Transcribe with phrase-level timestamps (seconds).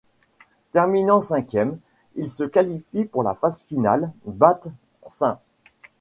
[0.71, 1.77] Terminant cinquièmes,
[2.15, 4.69] ils se qualifient pour la phase finale, battent
[5.05, 5.37] St.